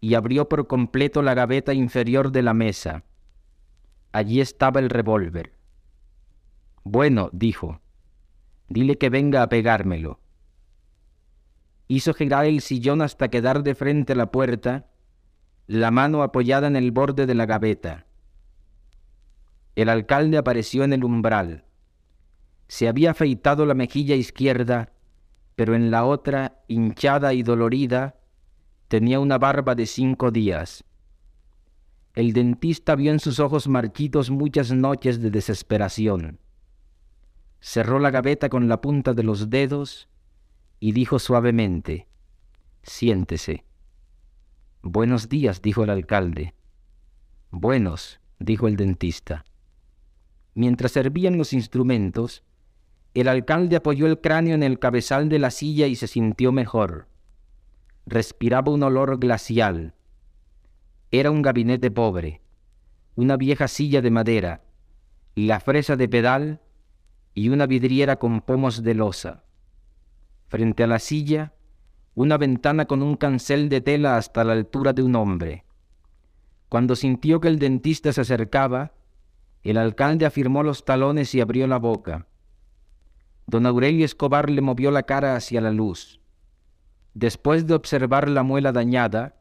[0.00, 3.04] y abrió por completo la gaveta inferior de la mesa.
[4.12, 5.54] Allí estaba el revólver.
[6.84, 7.80] Bueno, dijo,
[8.68, 10.20] dile que venga a pegármelo
[11.90, 14.86] hizo girar el sillón hasta quedar de frente a la puerta,
[15.66, 18.06] la mano apoyada en el borde de la gaveta.
[19.74, 21.64] El alcalde apareció en el umbral.
[22.68, 24.92] Se había afeitado la mejilla izquierda,
[25.56, 28.19] pero en la otra, hinchada y dolorida,
[28.90, 30.82] tenía una barba de cinco días.
[32.16, 36.40] El dentista vio en sus ojos marchitos muchas noches de desesperación.
[37.60, 40.08] Cerró la gaveta con la punta de los dedos
[40.80, 42.08] y dijo suavemente,
[42.82, 43.64] Siéntese.
[44.82, 46.54] Buenos días, dijo el alcalde.
[47.52, 49.44] Buenos, dijo el dentista.
[50.54, 52.42] Mientras servían los instrumentos,
[53.14, 57.09] el alcalde apoyó el cráneo en el cabezal de la silla y se sintió mejor.
[58.06, 59.94] Respiraba un olor glacial.
[61.10, 62.40] Era un gabinete pobre,
[63.14, 64.62] una vieja silla de madera,
[65.34, 66.60] la fresa de pedal
[67.34, 69.44] y una vidriera con pomos de losa.
[70.48, 71.52] Frente a la silla,
[72.14, 75.64] una ventana con un cancel de tela hasta la altura de un hombre.
[76.68, 78.92] Cuando sintió que el dentista se acercaba,
[79.62, 82.26] el alcalde afirmó los talones y abrió la boca.
[83.46, 86.19] Don Aurelio Escobar le movió la cara hacia la luz.
[87.14, 89.36] Después de observar la muela dañada,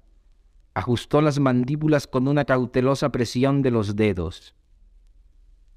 [0.74, 4.56] ajustó las mandíbulas con una cautelosa presión de los dedos.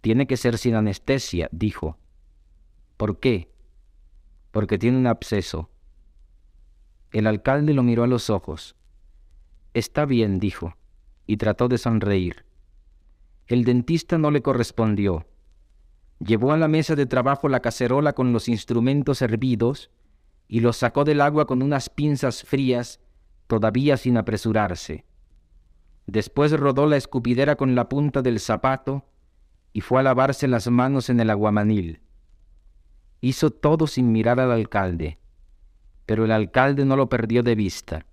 [0.01, 1.99] Tiene que ser sin anestesia, dijo.
[2.97, 3.53] ¿Por qué?
[4.53, 5.71] porque tiene un absceso.
[7.11, 8.77] El alcalde lo miró a los ojos.
[9.75, 10.77] Está bien, dijo,
[11.27, 12.45] y trató de sonreír.
[13.49, 15.27] El dentista no le correspondió.
[16.21, 19.91] Llevó a la mesa de trabajo la cacerola con los instrumentos hervidos
[20.53, 23.01] y los sacó del agua con unas pinzas frías,
[23.47, 25.07] todavía sin apresurarse.
[26.07, 29.07] Después rodó la escupidera con la punta del zapato
[29.73, 32.03] y fue a lavarse las manos en el aguamanil.
[33.23, 35.19] Hizo todo sin mirar al alcalde,
[36.05, 38.05] pero el alcalde no lo perdió de vista.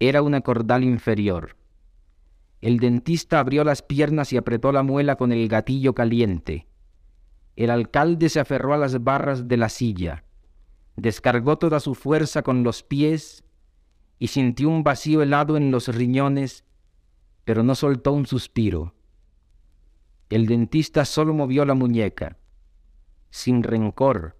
[0.00, 1.56] Era una cordal inferior.
[2.60, 6.66] El dentista abrió las piernas y apretó la muela con el gatillo caliente.
[7.56, 10.24] El alcalde se aferró a las barras de la silla,
[10.98, 13.44] descargó toda su fuerza con los pies
[14.18, 16.64] y sintió un vacío helado en los riñones,
[17.44, 18.94] pero no soltó un suspiro.
[20.28, 22.36] El dentista solo movió la muñeca
[23.30, 24.36] sin rencor,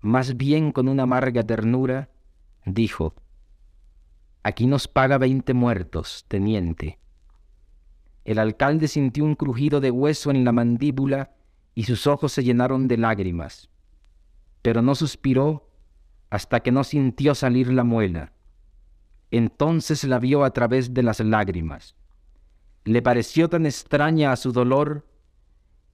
[0.00, 2.10] más bien con una amarga ternura,
[2.66, 3.14] dijo,
[4.42, 6.98] Aquí nos paga veinte muertos, teniente.
[8.24, 11.34] El alcalde sintió un crujido de hueso en la mandíbula
[11.74, 13.70] y sus ojos se llenaron de lágrimas.
[14.64, 15.68] Pero no suspiró
[16.30, 18.32] hasta que no sintió salir la muela.
[19.30, 21.96] Entonces la vio a través de las lágrimas.
[22.86, 25.06] Le pareció tan extraña a su dolor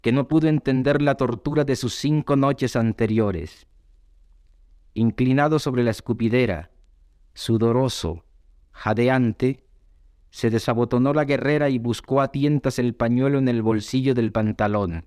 [0.02, 3.66] que no pudo entender la tortura de sus cinco noches anteriores.
[4.94, 6.70] Inclinado sobre la escupidera,
[7.34, 8.24] sudoroso,
[8.70, 9.64] jadeante,
[10.30, 15.06] se desabotonó la guerrera y buscó a tientas el pañuelo en el bolsillo del pantalón.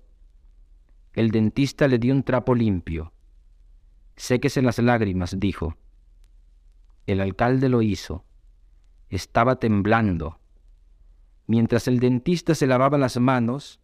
[1.14, 3.13] El dentista le dio un trapo limpio.
[4.16, 5.76] Séquese las lágrimas, dijo.
[7.06, 8.24] El alcalde lo hizo.
[9.10, 10.40] Estaba temblando.
[11.46, 13.80] Mientras el dentista se lavaba las manos,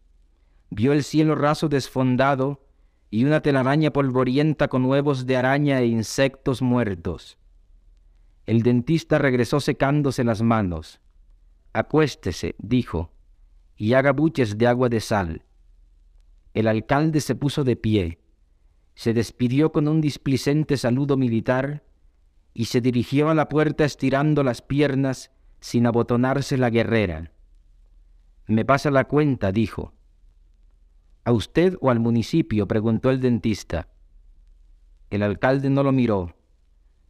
[0.69, 2.65] vio el cielo raso desfondado
[3.11, 7.37] y una telaraña polvorienta con huevos de araña e insectos muertos.
[8.45, 11.01] El dentista regresó secándose las manos.
[11.73, 13.11] Acuéstese, dijo,
[13.75, 15.43] y haga buches de agua de sal.
[16.53, 18.20] El alcalde se puso de pie,
[19.01, 21.83] se despidió con un displicente saludo militar
[22.53, 27.31] y se dirigió a la puerta estirando las piernas sin abotonarse la guerrera.
[28.45, 29.95] Me pasa la cuenta, dijo.
[31.23, 32.67] ¿A usted o al municipio?
[32.67, 33.87] preguntó el dentista.
[35.09, 36.35] El alcalde no lo miró.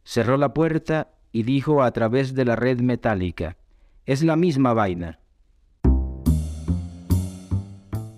[0.02, 3.58] Cerró la puerta y dijo a través de la red metálica,
[4.06, 5.20] es la misma vaina.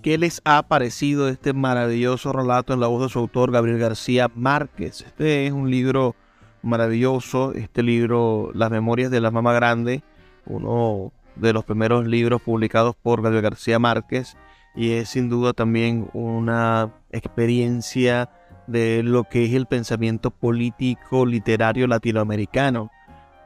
[0.04, 4.30] ¿Qué les ha parecido este maravilloso relato en la voz de su autor Gabriel García
[4.34, 5.00] Márquez?
[5.00, 6.14] Este es un libro
[6.60, 10.02] maravilloso, este libro Las Memorias de la Mama Grande,
[10.44, 14.36] uno de los primeros libros publicados por Gabriel García Márquez
[14.76, 18.28] y es sin duda también una experiencia
[18.66, 22.90] de lo que es el pensamiento político literario latinoamericano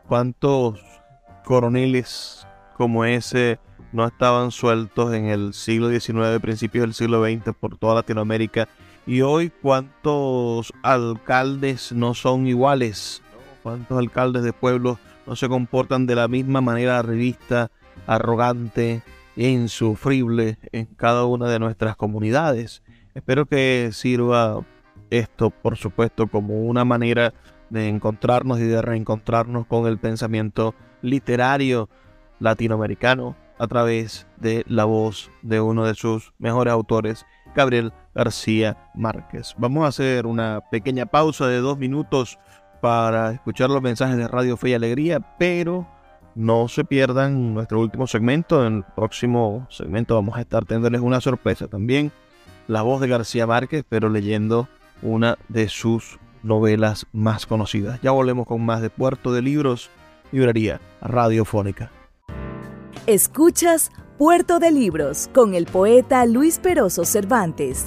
[0.08, 0.80] cuántos
[1.44, 3.60] coroneles como ese
[3.98, 8.68] no estaban sueltos en el siglo XIX, principios del siglo XX por toda Latinoamérica.
[9.08, 13.22] Y hoy cuántos alcaldes no son iguales,
[13.64, 17.72] cuántos alcaldes de pueblos no se comportan de la misma manera revista,
[18.06, 19.02] arrogante
[19.36, 22.84] e insufrible en cada una de nuestras comunidades.
[23.16, 24.60] Espero que sirva
[25.10, 27.34] esto, por supuesto, como una manera
[27.68, 31.88] de encontrarnos y de reencontrarnos con el pensamiento literario
[32.38, 39.54] latinoamericano a través de la voz de uno de sus mejores autores, Gabriel García Márquez.
[39.58, 42.38] Vamos a hacer una pequeña pausa de dos minutos
[42.80, 45.86] para escuchar los mensajes de Radio Fe y Alegría, pero
[46.34, 48.64] no se pierdan nuestro último segmento.
[48.64, 52.12] En el próximo segmento vamos a estar teniéndoles una sorpresa también.
[52.68, 54.68] La voz de García Márquez, pero leyendo
[55.02, 58.00] una de sus novelas más conocidas.
[58.02, 59.90] Ya volvemos con más de Puerto de Libros,
[60.30, 61.90] librería radiofónica.
[63.08, 67.86] Escuchas Puerto de Libros con el poeta Luis Peroso Cervantes.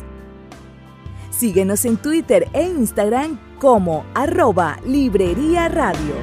[1.29, 6.15] Síguenos en Twitter e Instagram como arroba Librería Radio.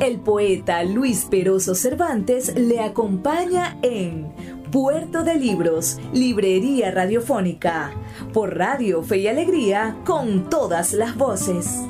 [0.00, 4.32] El poeta Luis Peroso Cervantes le acompaña en
[4.72, 7.92] Puerto de Libros, Librería Radiofónica,
[8.32, 11.84] por Radio Fe y Alegría, con todas las voces.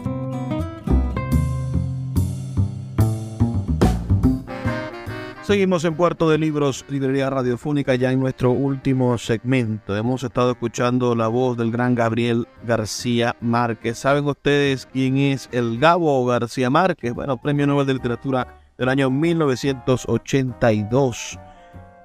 [5.49, 9.97] Seguimos en Puerto de Libros, Librería Radiofónica, ya en nuestro último segmento.
[9.97, 13.97] Hemos estado escuchando la voz del gran Gabriel García Márquez.
[13.97, 17.15] ¿Saben ustedes quién es el Gabo García Márquez?
[17.15, 21.39] Bueno, Premio Nobel de Literatura del año 1982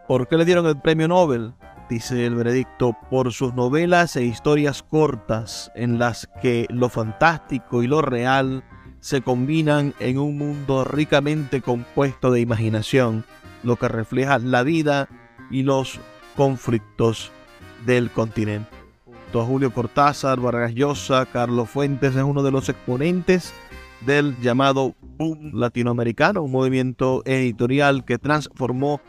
[0.07, 1.51] ¿Por qué le dieron el premio Nobel?
[1.89, 7.87] Dice el veredicto, por sus novelas e historias cortas en las que lo fantástico y
[7.87, 8.63] lo real
[9.03, 13.25] se combinan en un mundo ricamente compuesto de imaginación,
[13.63, 15.07] lo que refleja la vida
[15.49, 15.99] y los
[16.35, 17.31] conflictos
[17.85, 18.83] del continente.
[19.33, 23.51] A Julio Cortázar, Vargas Llosa, Carlos Fuentes es uno de los exponentes
[24.05, 29.01] del llamado boom latinoamericano, un movimiento editorial que transformó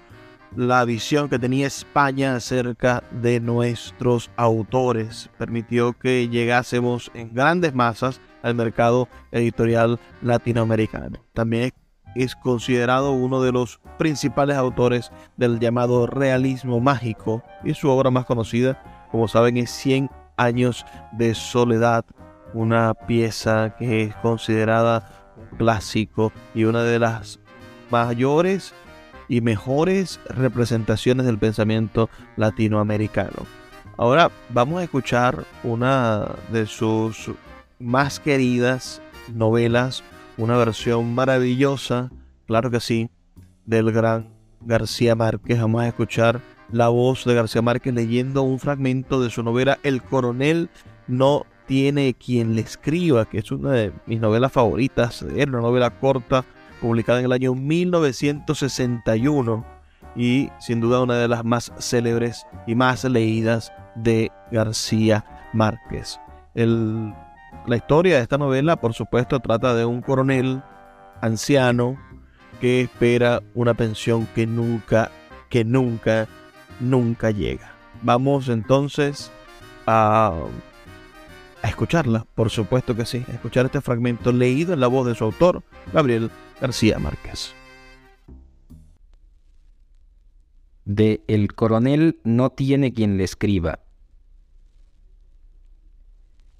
[0.57, 5.29] la visión que tenía España acerca de nuestros autores.
[5.37, 11.19] Permitió que llegásemos en grandes masas al mercado editorial latinoamericano.
[11.35, 11.73] También
[12.15, 18.27] es considerado uno de los principales autores del llamado realismo mágico y su obra más
[18.27, 22.05] conocida, como saben, es 100 años de soledad,
[22.53, 27.41] una pieza que es considerada un clásico y una de las
[27.91, 28.75] mayores
[29.29, 33.47] y mejores representaciones del pensamiento latinoamericano.
[33.97, 37.31] Ahora vamos a escuchar una de sus
[37.79, 39.01] más queridas
[39.33, 40.03] novelas,
[40.37, 42.11] una versión maravillosa,
[42.47, 43.11] claro que sí,
[43.65, 44.29] del gran
[44.61, 45.61] García Márquez.
[45.61, 46.41] Vamos a escuchar
[46.73, 50.69] la voz de García Márquez leyendo un fragmento de su novela El coronel
[51.07, 55.91] no tiene quien le escriba, que es una de mis novelas favoritas, es una novela
[55.91, 56.45] corta
[56.81, 59.65] publicada en el año 1961
[60.17, 66.19] y sin duda una de las más célebres y más leídas de García Márquez.
[67.67, 70.63] La historia de esta novela, por supuesto, trata de un coronel
[71.21, 71.99] anciano
[72.61, 75.11] que espera una pensión que nunca,
[75.49, 76.29] que nunca,
[76.81, 77.73] nunca llega.
[78.03, 79.31] Vamos entonces
[79.87, 80.35] a,
[81.63, 85.25] escucharla, por supuesto que sí, a escuchar este fragmento leído en la voz de su
[85.25, 85.63] autor,
[85.93, 87.55] Gabriel García Márquez.
[90.85, 93.84] De El coronel no tiene quien le escriba.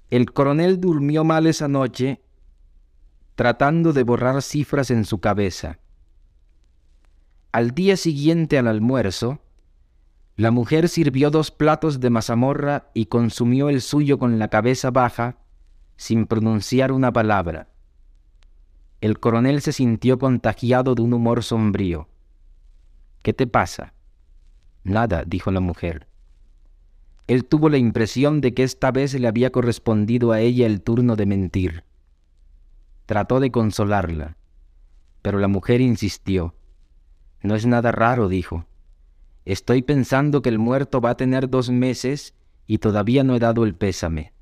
[0.09, 2.21] El coronel durmió mal esa noche
[3.35, 5.79] tratando de borrar cifras en su cabeza.
[7.51, 9.39] Al día siguiente al almuerzo,
[10.35, 15.37] la mujer sirvió dos platos de mazamorra y consumió el suyo con la cabeza baja,
[15.97, 17.69] sin pronunciar una palabra.
[18.99, 22.09] El coronel se sintió contagiado de un humor sombrío.
[23.21, 23.93] ¿Qué te pasa?
[24.83, 26.07] Nada, dijo la mujer.
[27.27, 31.15] Él tuvo la impresión de que esta vez le había correspondido a ella el turno
[31.15, 31.83] de mentir.
[33.07, 34.37] Trató de consolarla,
[35.21, 36.55] pero la mujer insistió.
[37.41, 38.65] No es nada raro, dijo.
[39.43, 42.35] Estoy pensando que el muerto va a tener dos meses
[42.67, 44.33] y todavía no he dado el pésame.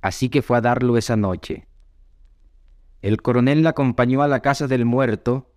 [0.00, 1.66] Así que fue a darlo esa noche.
[3.02, 5.50] El coronel la acompañó a la casa del muerto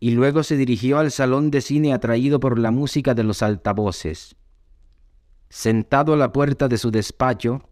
[0.00, 4.36] y luego se dirigió al salón de cine atraído por la música de los altavoces.
[5.48, 7.62] Sentado a la puerta de su despacho,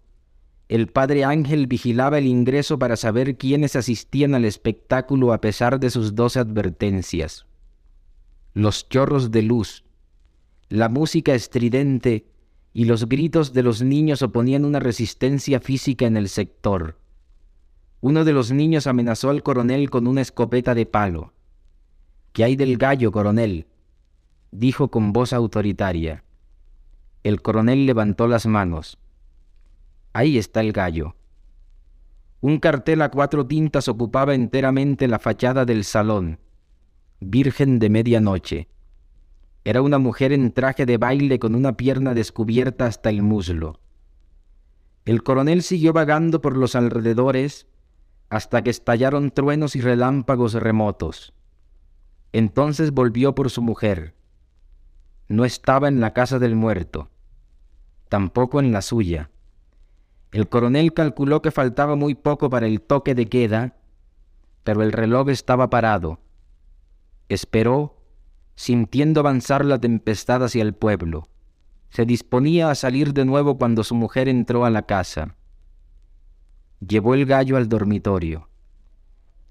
[0.68, 5.90] el padre Ángel vigilaba el ingreso para saber quiénes asistían al espectáculo a pesar de
[5.90, 7.46] sus doce advertencias.
[8.54, 9.84] Los chorros de luz,
[10.68, 12.26] la música estridente
[12.72, 16.98] y los gritos de los niños oponían una resistencia física en el sector.
[18.00, 21.32] Uno de los niños amenazó al coronel con una escopeta de palo.
[22.32, 23.66] ¿Qué hay del gallo, coronel?
[24.50, 26.24] dijo con voz autoritaria.
[27.26, 28.98] El coronel levantó las manos.
[30.12, 31.16] Ahí está el gallo.
[32.40, 36.38] Un cartel a cuatro tintas ocupaba enteramente la fachada del salón.
[37.18, 38.68] Virgen de medianoche.
[39.64, 43.80] Era una mujer en traje de baile con una pierna descubierta hasta el muslo.
[45.04, 47.66] El coronel siguió vagando por los alrededores
[48.28, 51.34] hasta que estallaron truenos y relámpagos remotos.
[52.32, 54.14] Entonces volvió por su mujer.
[55.26, 57.10] No estaba en la casa del muerto,
[58.08, 59.30] tampoco en la suya.
[60.32, 63.76] El coronel calculó que faltaba muy poco para el toque de queda,
[64.64, 66.20] pero el reloj estaba parado.
[67.28, 68.02] Esperó,
[68.54, 71.28] sintiendo avanzar la tempestad hacia el pueblo.
[71.90, 75.36] Se disponía a salir de nuevo cuando su mujer entró a la casa.
[76.86, 78.48] Llevó el gallo al dormitorio.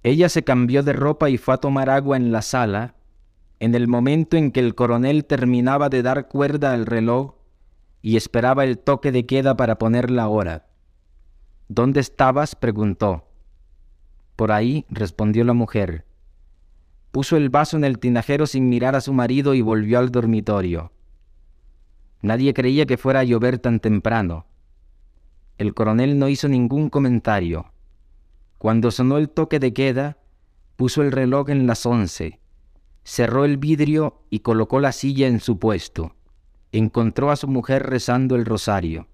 [0.03, 2.95] Ella se cambió de ropa y fue a tomar agua en la sala,
[3.60, 7.34] en el momento en que el coronel terminaba de dar cuerda al reloj
[8.06, 10.68] y esperaba el toque de queda para poner la hora.
[11.70, 12.56] ¿Dónde estabas?
[12.56, 13.28] preguntó.
[14.36, 16.06] Por ahí, respondió la mujer.
[17.10, 20.91] Puso el vaso en el tinajero sin mirar a su marido y volvió al dormitorio.
[22.22, 24.45] Nadie creía que fuera a llover tan temprano.
[25.58, 27.74] El coronel no hizo ningún comentario.
[28.60, 30.20] Cuando sonó el toque de queda,
[30.76, 32.39] puso el reloj en las once,
[33.03, 36.16] cerró el vidrio y colocó la silla en su puesto.
[36.78, 39.07] Encontró a su mujer rezando el rosario.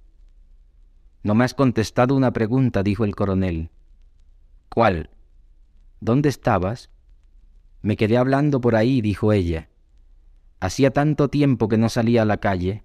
[1.21, 3.69] No me has contestado una pregunta, dijo el coronel.
[4.67, 5.11] ¿Cuál?
[5.99, 6.89] ¿Dónde estabas?
[7.83, 9.69] Me quedé hablando por ahí, dijo ella.
[10.59, 12.83] Hacía tanto tiempo que no salía a la calle.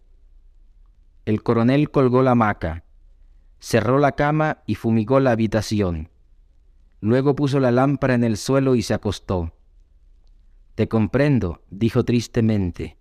[1.25, 2.85] El coronel colgó la hamaca,
[3.59, 6.11] cerró la cama y fumigó la habitación.
[7.01, 9.55] Luego puso la lámpara en el suelo y se acostó.
[10.75, 12.99] Te comprendo, dijo tristemente.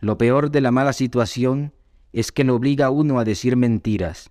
[0.00, 1.74] Lo peor de la mala situación
[2.12, 4.30] es que lo obliga a uno a decir mentiras.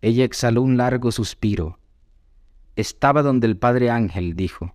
[0.00, 1.80] Ella exhaló un largo suspiro.
[2.76, 4.74] Estaba donde el padre Ángel, dijo.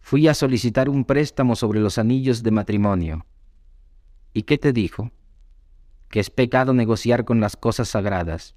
[0.00, 3.24] Fui a solicitar un préstamo sobre los anillos de matrimonio.
[4.34, 5.10] ¿Y qué te dijo?
[6.10, 8.54] Que es pecado negociar con las cosas sagradas.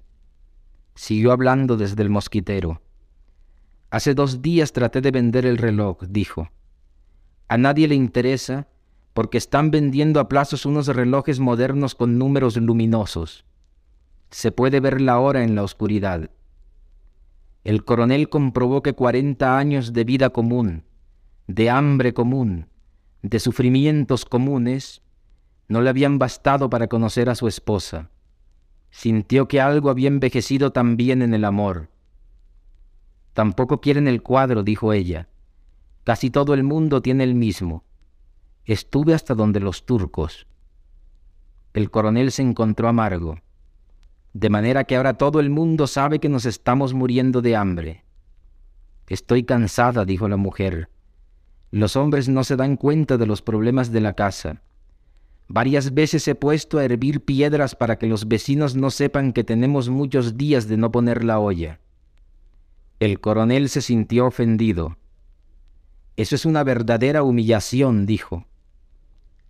[0.94, 2.82] Siguió hablando desde el mosquitero.
[3.90, 6.50] Hace dos días traté de vender el reloj, dijo.
[7.48, 8.68] A nadie le interesa
[9.18, 13.44] porque están vendiendo a plazos unos relojes modernos con números luminosos.
[14.30, 16.30] Se puede ver la hora en la oscuridad.
[17.64, 20.84] El coronel comprobó que cuarenta años de vida común,
[21.48, 22.68] de hambre común,
[23.22, 25.02] de sufrimientos comunes,
[25.66, 28.10] no le habían bastado para conocer a su esposa.
[28.90, 31.88] Sintió que algo había envejecido también en el amor.
[33.32, 35.28] Tampoco quieren el cuadro, dijo ella.
[36.04, 37.82] Casi todo el mundo tiene el mismo.
[38.68, 40.46] Estuve hasta donde los turcos.
[41.72, 43.38] El coronel se encontró amargo.
[44.34, 48.04] De manera que ahora todo el mundo sabe que nos estamos muriendo de hambre.
[49.06, 50.90] Estoy cansada, dijo la mujer.
[51.70, 54.60] Los hombres no se dan cuenta de los problemas de la casa.
[55.48, 59.88] Varias veces he puesto a hervir piedras para que los vecinos no sepan que tenemos
[59.88, 61.80] muchos días de no poner la olla.
[63.00, 64.98] El coronel se sintió ofendido.
[66.16, 68.44] Eso es una verdadera humillación, dijo.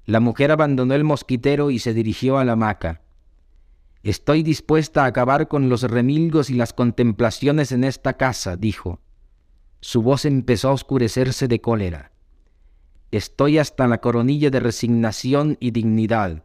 [0.09, 3.03] La mujer abandonó el mosquitero y se dirigió a la hamaca.
[4.03, 9.03] Estoy dispuesta a acabar con los remilgos y las contemplaciones en esta casa, dijo.
[9.83, 12.13] Su voz empezó a oscurecerse de cólera.
[13.11, 16.43] Estoy hasta la coronilla de resignación y dignidad.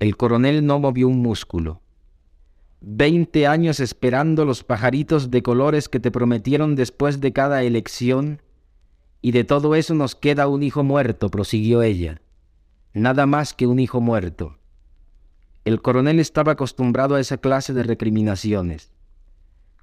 [0.00, 1.80] El coronel no movió un músculo.
[2.80, 8.42] Veinte años esperando los pajaritos de colores que te prometieron después de cada elección,
[9.22, 12.20] y de todo eso nos queda un hijo muerto, prosiguió ella.
[12.94, 14.58] Nada más que un hijo muerto.
[15.64, 18.92] El coronel estaba acostumbrado a esa clase de recriminaciones.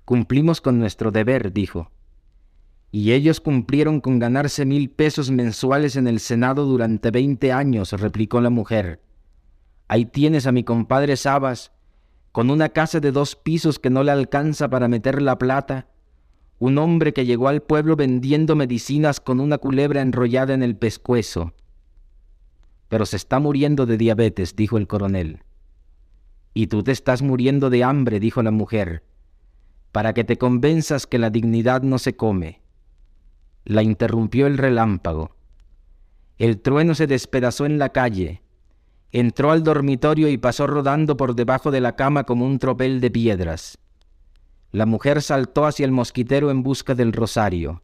[0.05, 1.91] Cumplimos con nuestro deber, dijo.
[2.91, 8.39] Y ellos cumplieron con ganarse mil pesos mensuales en el Senado durante veinte años, replicó
[8.39, 9.01] la mujer.
[9.87, 11.71] Ahí tienes a mi compadre Sabas,
[12.31, 15.87] con una casa de dos pisos que no le alcanza para meter la plata,
[16.59, 21.53] un hombre que llegó al pueblo vendiendo medicinas con una culebra enrollada en el pescuezo.
[22.89, 25.43] Pero se está muriendo de diabetes, dijo el coronel.
[26.53, 29.03] Y tú te estás muriendo de hambre, dijo la mujer,
[29.91, 32.61] para que te convenzas que la dignidad no se come.
[33.65, 35.35] La interrumpió el relámpago.
[36.37, 38.41] El trueno se despedazó en la calle,
[39.11, 43.11] entró al dormitorio y pasó rodando por debajo de la cama como un tropel de
[43.11, 43.77] piedras.
[44.73, 47.83] La mujer saltó hacia el mosquitero en busca del rosario.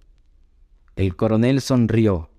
[0.96, 2.32] El coronel sonrió.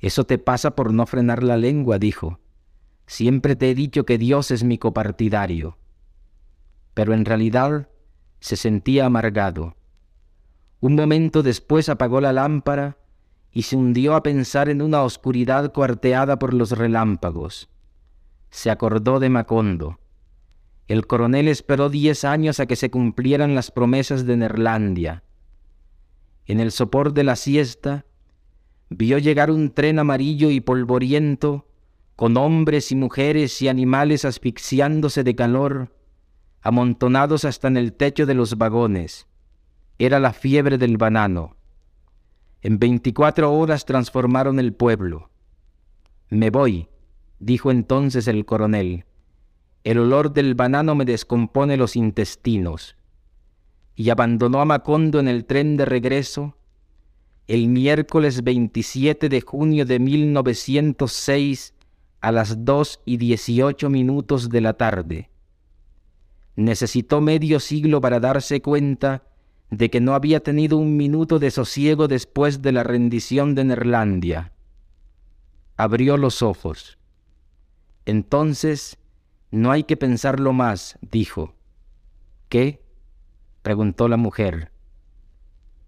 [0.00, 2.40] Eso te pasa por no frenar la lengua, dijo.
[3.06, 5.78] Siempre te he dicho que Dios es mi copartidario.
[6.94, 7.88] Pero en realidad
[8.40, 9.76] se sentía amargado.
[10.80, 12.98] Un momento después apagó la lámpara
[13.52, 17.70] y se hundió a pensar en una oscuridad cuarteada por los relámpagos.
[18.50, 20.00] Se acordó de Macondo
[20.86, 25.22] el coronel esperó diez años a que se cumplieran las promesas de Nerlandia.
[26.46, 28.04] En el sopor de la siesta,
[28.90, 31.66] vio llegar un tren amarillo y polvoriento,
[32.16, 35.96] con hombres y mujeres y animales asfixiándose de calor,
[36.60, 39.26] amontonados hasta en el techo de los vagones.
[39.98, 41.56] Era la fiebre del banano.
[42.62, 45.30] En veinticuatro horas transformaron el pueblo.
[46.30, 46.88] Me voy,
[47.38, 49.04] dijo entonces el coronel.
[49.84, 52.96] El olor del banano me descompone los intestinos.
[53.94, 56.56] Y abandonó a Macondo en el tren de regreso
[57.46, 61.74] el miércoles 27 de junio de 1906
[62.22, 65.28] a las 2 y 18 minutos de la tarde.
[66.56, 69.24] Necesitó medio siglo para darse cuenta
[69.70, 74.52] de que no había tenido un minuto de sosiego después de la rendición de Nerlandia.
[75.76, 76.96] Abrió los ojos.
[78.06, 78.96] Entonces
[79.54, 81.54] no hay que pensarlo más, dijo.
[82.48, 82.82] ¿Qué?
[83.62, 84.70] preguntó la mujer.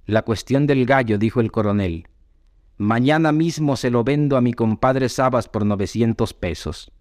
[0.07, 2.09] La cuestión del gallo, dijo el coronel.
[2.79, 6.93] Mañana mismo se lo vendo a mi compadre Sabas por 900 pesos.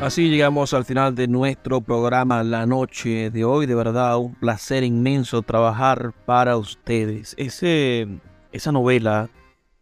[0.00, 3.66] Así llegamos al final de nuestro programa la noche de hoy.
[3.66, 7.34] De verdad, un placer inmenso trabajar para ustedes.
[7.36, 8.08] Ese,
[8.52, 9.28] esa novela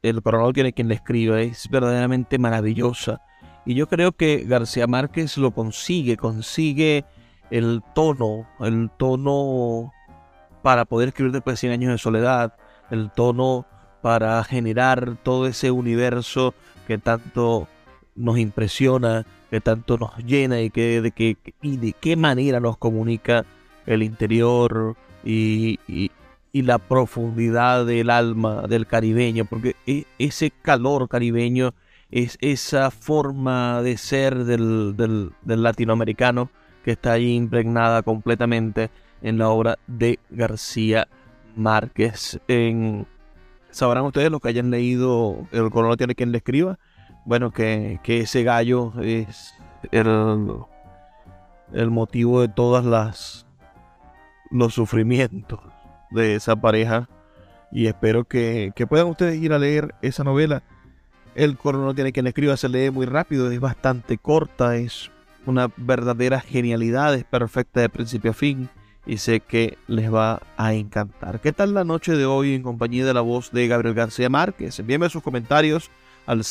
[0.03, 3.20] el coronel tiene quien le escriba, es verdaderamente maravillosa.
[3.64, 7.05] Y yo creo que García Márquez lo consigue, consigue
[7.51, 9.92] el tono, el tono
[10.62, 12.57] para poder escribir después de 100 años de soledad,
[12.90, 13.66] el tono
[14.03, 16.55] para generar todo ese universo
[16.86, 17.66] que tanto
[18.14, 23.44] nos impresiona, que tanto nos llena y que de, y de qué manera nos comunica
[23.86, 26.11] el interior y, y
[26.63, 31.75] la profundidad del alma del caribeño, porque e, ese calor caribeño
[32.11, 35.33] es esa forma de ser del, del,
[35.63, 36.51] latinoamericano
[36.85, 38.91] que está ahí impregnada completamente
[39.23, 41.09] en la obra de García
[41.57, 42.41] Márquez.
[43.71, 46.79] Sabrán ustedes los que hayan leído El color tiene quien le escriba.
[47.25, 49.53] Bueno, que, que ese gallo es
[49.91, 50.55] el,
[51.73, 53.47] el motivo de todas las
[54.51, 55.59] los sufrimientos
[56.11, 57.09] de esa pareja
[57.73, 60.63] y espero que, que puedan ustedes ir a leer esa novela.
[61.35, 65.11] El coro no tiene quien escriba, se lee muy rápido, es bastante corta, es
[65.45, 68.69] una verdadera genialidad, es perfecta de principio a fin
[69.07, 71.41] y sé que les va a encantar.
[71.41, 74.79] ¿Qué tal la noche de hoy en compañía de la voz de Gabriel García Márquez?
[74.79, 75.91] Envíenme sus comentarios
[76.27, 76.43] al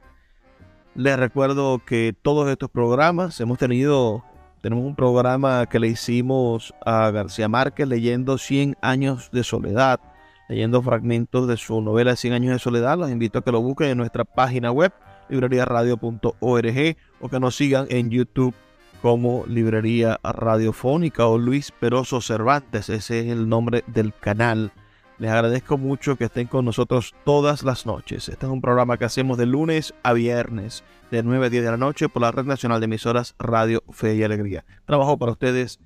[0.95, 4.23] Les recuerdo que todos estos programas hemos tenido
[4.61, 10.01] tenemos un programa que le hicimos a García Márquez leyendo 100 años de soledad,
[10.49, 12.97] leyendo fragmentos de su novela 100 años de soledad.
[12.97, 14.91] Los invito a que lo busquen en nuestra página web,
[15.29, 18.53] libreriaradio.org, o que nos sigan en YouTube
[19.01, 22.89] como Librería Radiofónica o Luis Peroso Cervantes.
[22.89, 24.71] Ese es el nombre del canal.
[25.17, 28.29] Les agradezco mucho que estén con nosotros todas las noches.
[28.29, 31.71] Este es un programa que hacemos de lunes a viernes, de 9 a 10 de
[31.71, 34.63] la noche, por la Red Nacional de Emisoras Radio Fe y Alegría.
[34.85, 35.79] Trabajo para ustedes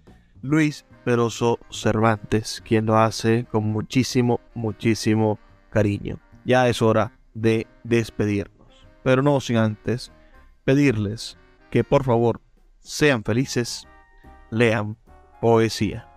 [0.44, 5.40] Luis Peroso Cervantes, quien lo hace con muchísimo, muchísimo
[5.72, 6.20] cariño.
[6.46, 8.53] Ya es hora de despedirnos,
[9.04, 10.12] pero no sin antes
[10.64, 11.38] pedirles
[11.70, 12.42] que por favor
[12.80, 13.88] sean felices,
[14.50, 14.98] lean
[15.42, 16.13] poesía.